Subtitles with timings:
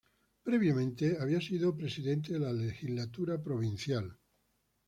[0.41, 4.17] Previamente había sido presidente de la legislatura provincial.